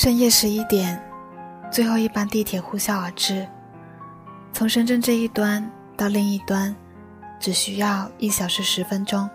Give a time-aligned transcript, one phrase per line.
[0.00, 0.96] 深夜十一点，
[1.72, 3.44] 最后一班地铁呼啸而至。
[4.52, 6.72] 从深圳这一端到另一端，
[7.40, 9.28] 只需要一小时十分钟。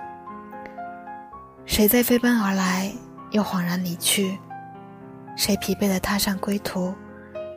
[1.66, 2.90] 谁在飞奔而来，
[3.32, 4.40] 又恍然离去？
[5.36, 6.94] 谁疲惫地踏上归途，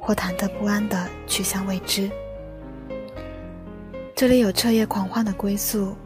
[0.00, 2.10] 或忐忑不安地去向未知？
[4.16, 5.96] 这里有彻夜狂欢的归宿，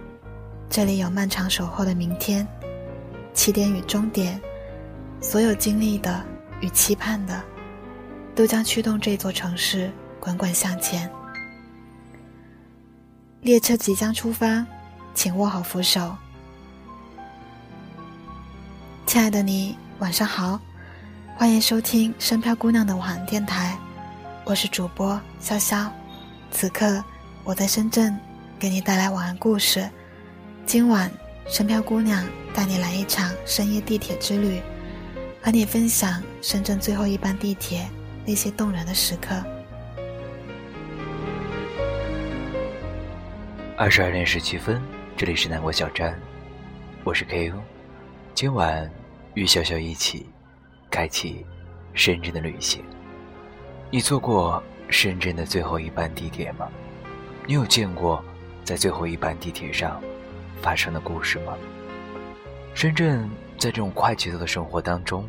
[0.69, 2.46] 这里有漫长守候的明天。
[3.32, 4.38] 起点与终点，
[5.23, 6.23] 所有经历的。
[6.60, 7.42] 与期盼的，
[8.34, 11.10] 都将驱动这座城市滚滚向前。
[13.41, 14.65] 列车即将出发，
[15.15, 16.15] 请握好扶手。
[19.06, 20.60] 亲爱的你，晚上好，
[21.37, 23.76] 欢迎收听《深漂姑娘的晚安电台》，
[24.45, 25.88] 我是主播潇潇。
[26.51, 27.02] 此刻
[27.42, 28.18] 我在深圳，
[28.59, 29.88] 给你带来晚安故事。
[30.66, 31.10] 今晚，
[31.48, 34.60] 深漂姑娘带你来一场深夜地铁之旅。
[35.43, 37.88] 和你分享深圳最后一班地铁
[38.27, 39.35] 那些动人的时刻。
[43.74, 44.82] 二十二点十七分，
[45.16, 46.21] 这里是南国小站，
[47.02, 47.59] 我是 K.O
[48.35, 48.91] 今晚
[49.32, 50.27] 与小小一起
[50.91, 51.47] 开启
[51.95, 52.85] 深圳的旅行。
[53.91, 56.69] 你坐过深圳的最后一班地铁吗？
[57.47, 58.23] 你有见过
[58.63, 60.02] 在最后一班地铁上
[60.60, 61.57] 发生的故事吗？
[62.75, 63.27] 深圳。
[63.61, 65.28] 在这种快节奏的生活当中，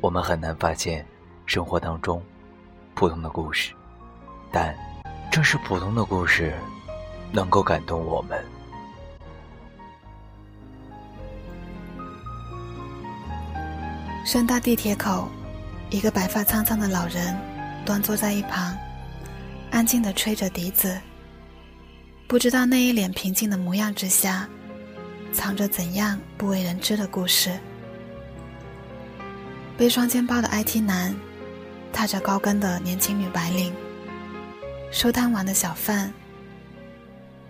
[0.00, 1.04] 我们很难发现
[1.44, 2.22] 生活当中
[2.94, 3.74] 普通的故事，
[4.52, 4.72] 但
[5.28, 6.54] 正是普通的故事
[7.32, 8.40] 能够感动我们。
[14.24, 15.28] 深大地铁口，
[15.90, 17.36] 一个白发苍苍的老人
[17.84, 18.72] 端坐在一旁，
[19.72, 20.96] 安静的吹着笛子。
[22.28, 24.48] 不知道那一脸平静的模样之下。
[25.34, 27.50] 藏着怎样不为人知的故事？
[29.76, 31.14] 背双肩包的 IT 男，
[31.92, 33.74] 踏着高跟的年轻女白领，
[34.92, 36.12] 收摊完的小贩，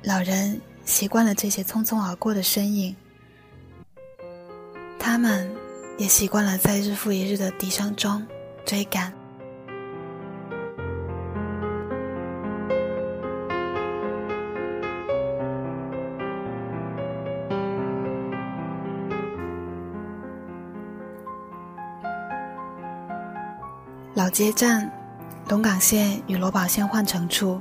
[0.03, 2.97] 老人习惯了这些匆匆而过的身影，
[4.99, 5.49] 他们
[5.99, 8.27] 也习惯了在日复一日的笛声中
[8.65, 9.13] 追赶。
[24.35, 24.91] 街站，
[25.49, 27.57] 龙岗线与罗宝线换乘处，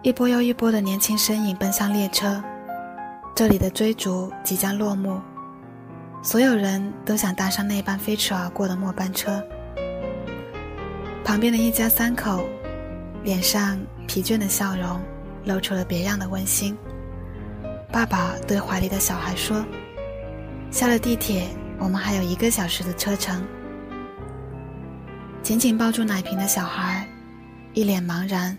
[0.00, 2.42] 一波又一波的年轻身影奔向列车。
[3.34, 5.20] 这里的追逐即将落幕，
[6.22, 9.44] 所有人都想搭上那班飞驰而过的末班车。
[11.22, 12.42] 旁边的一家三口，
[13.22, 13.78] 脸上
[14.08, 14.98] 疲倦的笑容
[15.44, 16.74] 露出了别样的温馨。
[17.92, 19.62] 爸爸对怀里的小孩说
[20.72, 23.46] ：“下了地铁，我们还有一个小时的车程。”
[25.44, 27.06] 紧紧抱住奶瓶的小孩，
[27.74, 28.56] 一脸茫然，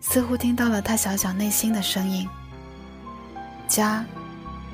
[0.00, 2.26] 似乎听到了他小小内心的声音。
[3.68, 4.02] 家，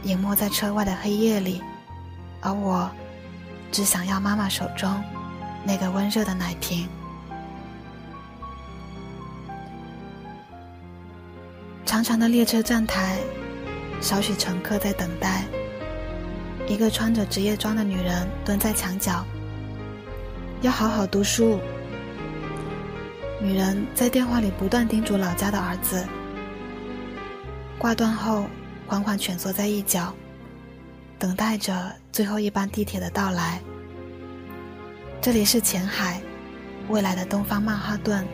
[0.05, 1.61] 隐没在车外的黑夜里，
[2.41, 2.89] 而我，
[3.73, 5.03] 只想要妈妈手中
[5.65, 6.89] 那个温热的奶瓶。
[11.85, 13.19] 长长的列车站台，
[14.01, 15.43] 少许乘客在等待。
[16.69, 19.25] 一个穿着职业装的女人蹲在墙角。
[20.65, 21.61] 要好好读书。
[23.39, 26.03] 女人在电话里不断叮嘱老家的儿子。
[27.77, 28.47] 挂断后，
[28.87, 30.15] 缓缓蜷缩在一角，
[31.19, 33.61] 等待着最后一班地铁的到来。
[35.21, 36.23] 这里是前海，
[36.89, 38.27] 未来的东方曼哈顿。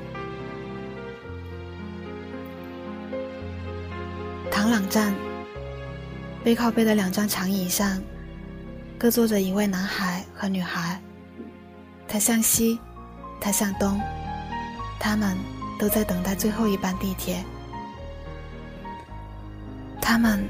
[4.52, 5.12] 唐朗站，
[6.44, 8.00] 背靠背的两张长椅上，
[8.96, 11.00] 各坐着一位男孩和女孩。
[12.12, 12.76] 他向西，
[13.40, 14.00] 他向东，
[14.98, 15.38] 他们
[15.78, 17.36] 都在等待最后一班地铁。
[20.02, 20.44] 他们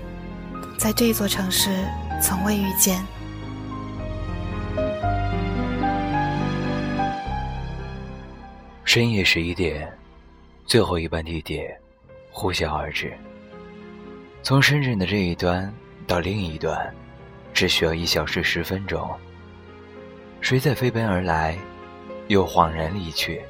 [0.79, 1.69] 在这座城市
[2.19, 3.05] 从未遇见。
[8.83, 9.87] 深夜十一点，
[10.65, 11.79] 最后一班地铁
[12.33, 13.13] 呼啸而至。
[14.43, 15.71] 从深圳的这一端
[16.07, 16.91] 到另一端，
[17.53, 19.07] 只需要一小时十分钟。
[20.41, 21.57] 谁在飞奔而来，
[22.29, 23.41] 又恍然离去？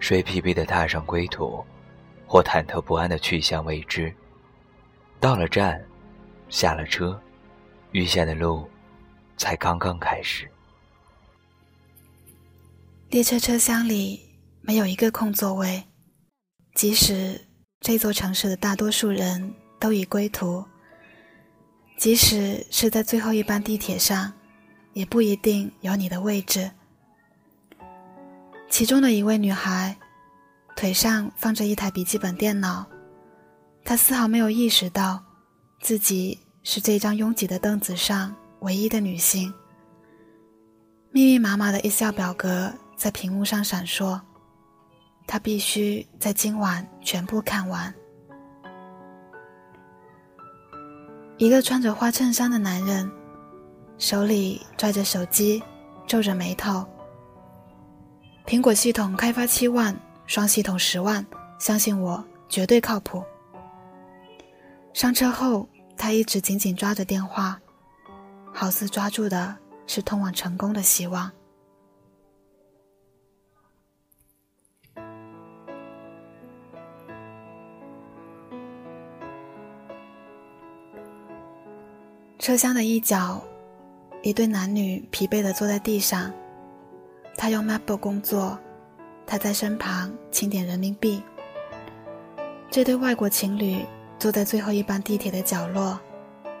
[0.00, 1.62] 谁疲惫地踏上归途，
[2.26, 4.14] 或忐忑不安地去向未知？
[5.20, 5.84] 到了站，
[6.48, 7.20] 下了车，
[7.90, 8.70] 余下的路
[9.36, 10.48] 才刚刚开始。
[13.10, 14.20] 列车车厢里
[14.60, 15.82] 没有一个空座位，
[16.74, 17.44] 即使
[17.80, 20.64] 这座城市的大多数人都已归途，
[21.98, 24.32] 即使是在最后一班地铁上。
[24.98, 26.68] 也不一定有你的位置。
[28.68, 29.96] 其中的一位女孩，
[30.74, 32.84] 腿上放着一台笔记本电脑，
[33.84, 35.22] 她丝毫没有意识到
[35.80, 39.54] 自己是这张拥挤的凳子上唯一的女性。
[41.12, 44.20] 密密麻麻的 Excel 表格在屏幕上闪烁，
[45.28, 47.94] 她必须在今晚全部看完。
[51.36, 53.08] 一个穿着花衬衫的男人，
[53.98, 55.62] 手里拽着手机，
[56.06, 56.86] 皱着眉头。
[58.46, 61.26] 苹果系统开发七万，双系统十万，
[61.58, 63.22] 相信我，绝对靠谱。
[64.94, 67.60] 上车后，他一直紧紧抓着电话，
[68.52, 69.56] 好似抓住的
[69.86, 71.30] 是通往成功的希望。
[82.38, 83.42] 车厢的一角，
[84.22, 86.32] 一对男女疲惫地坐在地上。
[87.36, 88.58] 他用 MacBook 工作，
[89.24, 91.22] 他在身旁清点人民币。
[92.70, 93.84] 这对外国情侣
[94.18, 95.98] 坐在最后一班地铁的角落，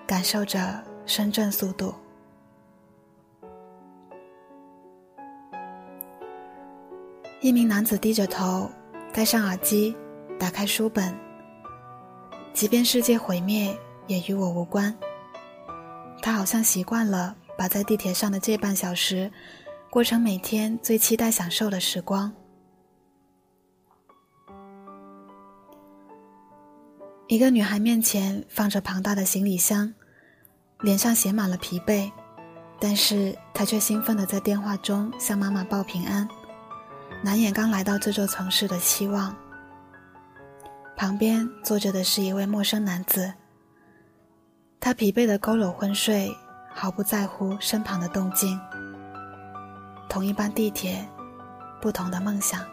[0.06, 1.92] 感受着深圳速度。
[7.40, 8.70] 一名男子低着头，
[9.12, 9.96] 戴上耳机，
[10.38, 11.14] 打开书本。
[12.52, 13.76] 即便世界毁灭，
[14.06, 14.96] 也与我无关。
[16.20, 19.28] 他好像习惯了把在地铁上的这半小时，
[19.90, 22.32] 过成每天最期待享受的时光。
[27.26, 29.92] 一个女孩面前放着庞大的行李箱，
[30.82, 32.08] 脸上写满了疲惫，
[32.78, 36.26] 但是她却兴奋地在电话中向妈妈报平安，
[37.24, 39.36] 难掩刚来到这座城市的期望。
[40.96, 43.34] 旁边坐着的是一位陌生男子。
[44.80, 46.32] 他疲惫的佝偻昏睡，
[46.80, 48.56] 毫不在乎身旁的动静。
[50.08, 51.04] 同一班地铁，
[51.80, 52.64] 不同的梦想。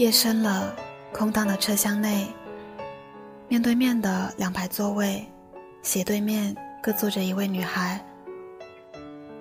[0.00, 0.74] 夜深了，
[1.12, 2.26] 空荡的车厢内，
[3.48, 5.30] 面对面的两排座位，
[5.82, 8.02] 斜对面各坐着一位女孩。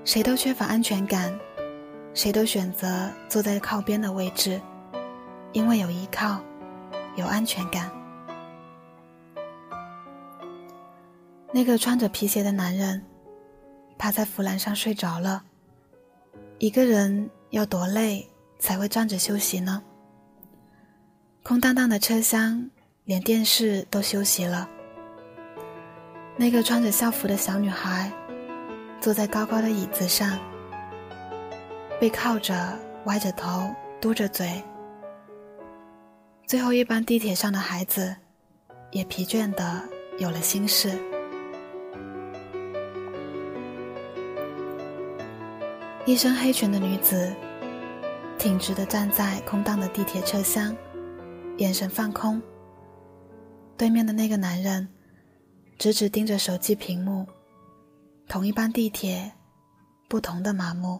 [0.03, 1.33] 谁都缺乏安全感，
[2.13, 4.59] 谁都选择坐在靠边的位置，
[5.53, 6.41] 因为有依靠，
[7.15, 7.89] 有安全感。
[11.53, 13.01] 那个穿着皮鞋的男人，
[13.97, 15.41] 趴在扶栏上睡着了。
[16.57, 18.29] 一个人要多累
[18.59, 19.81] 才会站着休息呢？
[21.49, 22.69] 空荡荡的车厢，
[23.05, 24.69] 连电视都休息了。
[26.37, 28.11] 那个穿着校服的小女孩，
[29.01, 30.37] 坐在高高的椅子上，
[31.99, 33.67] 背靠着，歪着头，
[33.99, 34.61] 嘟着嘴。
[36.45, 38.15] 最后一班地铁上的孩子，
[38.91, 39.81] 也疲倦的
[40.19, 40.91] 有了心事。
[46.05, 47.33] 一身黑裙的女子，
[48.37, 50.77] 挺直的站在空荡的地铁车厢。
[51.59, 52.41] 眼神放空。
[53.77, 54.87] 对面的那个男人，
[55.77, 57.25] 直直盯着手机屏幕。
[58.27, 59.31] 同一班地铁，
[60.07, 60.99] 不同的麻木。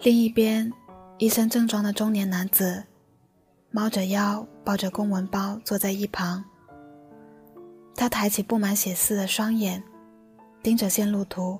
[0.00, 0.70] 另一边，
[1.18, 2.84] 一身正装的中年男子，
[3.70, 6.44] 猫着腰，抱着公文包坐在一旁。
[7.94, 9.82] 他抬起布满血丝的双眼，
[10.62, 11.58] 盯着线路图。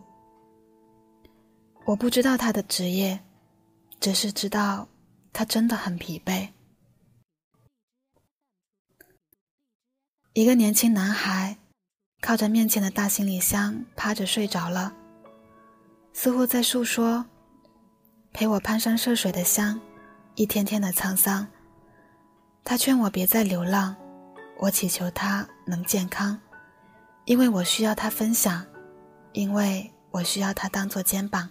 [1.86, 3.18] 我不知道他的职业，
[4.00, 4.86] 只是知道
[5.32, 6.48] 他真的很疲惫。
[10.36, 11.56] 一个年轻男孩
[12.20, 14.92] 靠着面前的大行李箱趴着睡着了，
[16.12, 17.24] 似乎在诉说
[18.34, 19.80] 陪我攀山涉水的乡，
[20.34, 21.46] 一天天的沧桑。
[22.62, 23.96] 他劝我别再流浪，
[24.58, 26.38] 我祈求他能健康，
[27.24, 28.62] 因为我需要他分享，
[29.32, 31.48] 因为我需要他当做肩膀。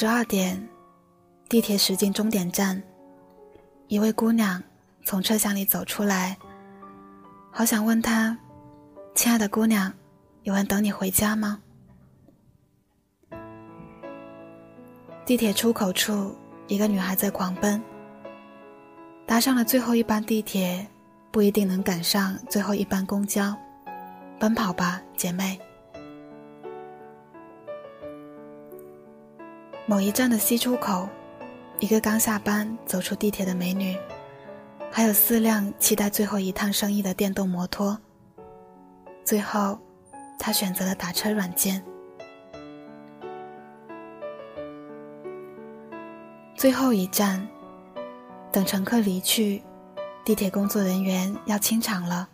[0.00, 0.56] 十二点，
[1.48, 2.80] 地铁驶进终点站，
[3.88, 4.62] 一位姑娘
[5.04, 6.38] 从车厢里走出来。
[7.50, 8.38] 好想问她，
[9.16, 9.92] 亲爱的姑娘，
[10.44, 11.60] 有人等你回家吗？”
[15.26, 16.32] 地铁出口处，
[16.68, 17.82] 一个女孩在狂奔。
[19.26, 20.86] 搭上了最后一班地铁，
[21.32, 23.52] 不一定能赶上最后一班公交。
[24.38, 25.60] 奔跑吧，姐妹！
[29.90, 31.08] 某一站的 C 出口，
[31.80, 33.96] 一个刚下班走出地铁的美女，
[34.92, 37.98] 还有四辆期待最后一趟生意的电动摩托。
[39.24, 39.78] 最后，
[40.38, 41.82] 她选择了打车软件。
[46.54, 47.48] 最后一站，
[48.52, 49.62] 等乘客离去，
[50.22, 52.28] 地铁工作人员要清场了。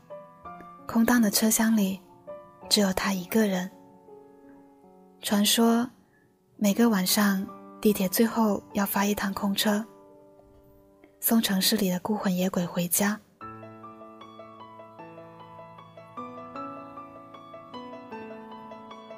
[0.88, 2.00] 空荡的车厢里，
[2.68, 3.70] 只有她一个人。
[5.22, 5.88] 传说。
[6.64, 7.46] 每个晚上，
[7.78, 9.84] 地铁最后要发一趟空车，
[11.20, 13.20] 送城市里的孤魂野鬼回家。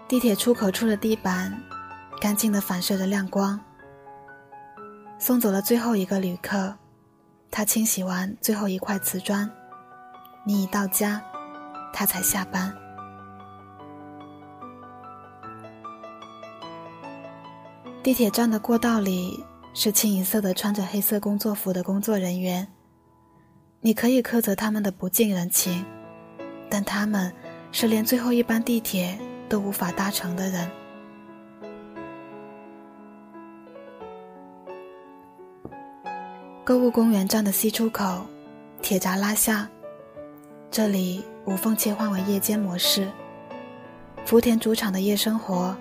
[0.09, 1.57] 地铁出口处的地板，
[2.21, 3.61] 干净的反射着亮光。
[5.17, 6.75] 送走了最后一个旅客，
[7.49, 9.49] 他清洗完最后一块瓷砖，
[10.45, 11.23] 你已到家，
[11.93, 12.77] 他才下班。
[18.07, 19.43] 地铁站的过道里
[19.75, 22.65] 是清一色的穿着黑色工作服的工作人员。
[23.81, 25.85] 你可以苛责他们的不近人情，
[26.71, 27.35] 但他们
[27.73, 30.71] 是连最后一班地铁都无法搭乘的人。
[36.63, 38.25] 购物公园站的 C 出口，
[38.83, 39.69] 铁闸拉下，
[40.71, 43.11] 这里无缝切换为夜间模式。
[44.25, 45.77] 福田主场的夜生活。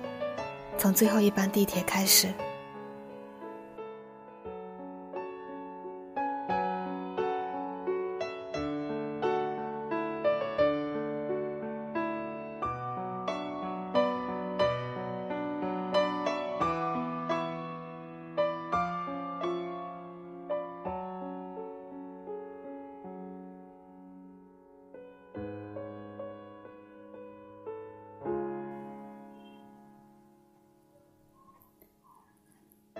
[0.77, 2.27] 从最后一班地铁开始。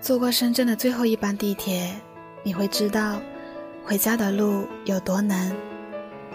[0.06, 1.92] 坐过深圳的最后一班地铁，
[2.44, 3.20] 你会知道，
[3.84, 5.52] 回家的路有多难，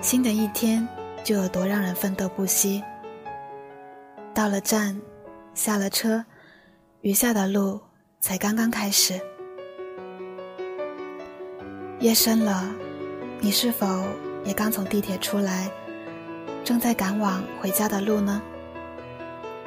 [0.00, 0.84] 新的一天
[1.22, 2.82] 就有多让人奋斗不息。
[4.34, 5.00] 到了站，
[5.54, 6.24] 下了车，
[7.02, 7.80] 余下的路
[8.18, 9.20] 才刚刚开始。
[12.00, 12.68] 夜深了，
[13.38, 13.86] 你是否
[14.42, 15.70] 也刚从地铁出来，
[16.64, 18.42] 正在赶往回家的路呢？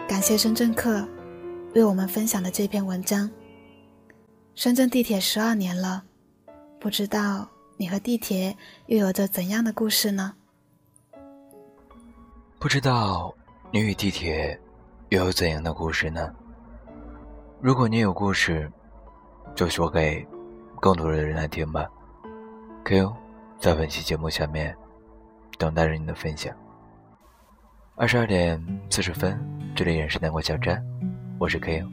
[0.09, 1.07] 感谢深圳客
[1.73, 3.31] 为我们分享的这篇文章。
[4.55, 6.03] 深圳地铁十二年了，
[6.79, 8.55] 不知道你和地铁
[8.85, 10.31] 又有着怎样的故事呢？
[12.59, 13.33] 不知道
[13.71, 14.57] 你与地铁
[15.09, 16.31] 又有怎样的故事呢？
[17.61, 18.71] 如果你有故事，
[19.55, 20.23] 就说给
[20.79, 21.89] 更多的人来听吧。
[22.85, 23.11] Q，
[23.59, 24.75] 在本期节目下面
[25.57, 26.55] 等待着你的分享。
[27.95, 29.35] 二十二点四十分，
[29.75, 30.79] 这里仍是南国小站，
[31.39, 31.89] 我是 Q。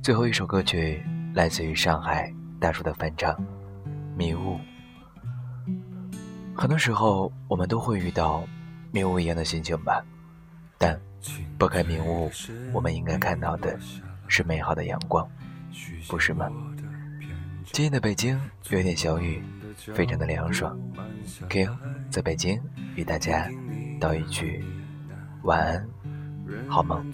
[0.00, 1.02] 最后一首歌曲。
[1.34, 3.32] 来自于上海大叔的翻唱
[4.16, 4.56] 《迷雾》。
[6.54, 8.44] 很多时候，我们都会遇到
[8.90, 10.04] 迷雾一样的心情吧。
[10.76, 11.00] 但
[11.56, 12.30] 拨开迷雾，
[12.72, 13.78] 我们应该看到的
[14.28, 15.26] 是美好的阳光，
[16.08, 16.50] 不是吗？
[17.72, 19.42] 今天的北京有点小雨，
[19.94, 20.78] 非常的凉爽。
[21.48, 21.70] King
[22.10, 22.60] 在北京
[22.94, 23.48] 与大家
[23.98, 24.62] 道一句
[25.44, 25.88] 晚安，
[26.68, 27.10] 好梦。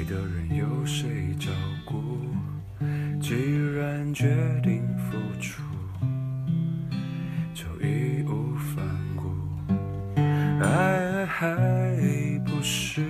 [0.00, 1.50] 爱的人有谁照
[1.84, 2.02] 顾？
[3.20, 3.34] 既
[3.76, 5.62] 然决定付出，
[7.52, 8.82] 就义无反
[9.14, 9.30] 顾。
[10.64, 11.54] 爱还
[12.46, 13.02] 不是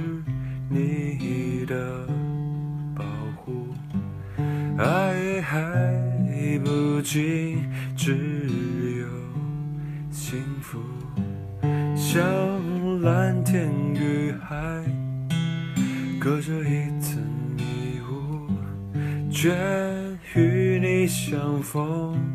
[0.69, 2.09] 你的
[2.97, 3.05] 保
[3.37, 3.69] 护，
[4.77, 5.61] 爱还
[6.65, 7.50] 不仅
[19.41, 19.49] 却
[20.35, 22.30] 与你相逢。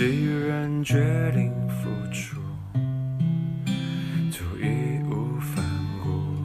[0.00, 0.96] 既然决
[1.34, 2.40] 定付出，
[4.30, 5.62] 就义无反
[6.02, 6.42] 顾。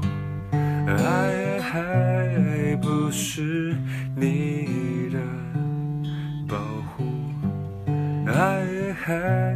[1.01, 3.73] 爱还不是
[4.13, 5.19] 你的
[6.45, 6.57] 保
[6.97, 7.05] 护，
[8.27, 9.55] 爱还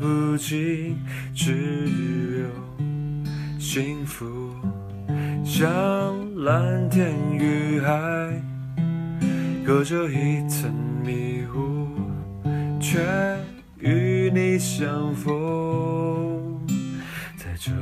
[0.00, 0.96] 不仅
[1.34, 1.90] 只
[2.40, 2.48] 有
[3.60, 4.24] 幸福。
[5.44, 5.62] 像
[6.36, 8.32] 蓝天与海，
[9.62, 10.72] 隔着一层
[11.04, 11.75] 迷雾，
[12.80, 12.98] 却
[13.78, 16.60] 与你相逢，
[17.36, 17.72] 在这